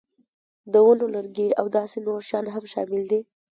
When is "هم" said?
2.55-2.63